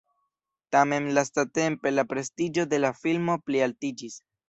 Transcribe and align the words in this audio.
Tamen 0.75 1.09
lastatempe 1.17 1.93
la 1.99 2.07
prestiĝo 2.15 2.69
de 2.75 2.83
la 2.83 2.95
filmo 3.05 3.41
plialtiĝis. 3.49 4.23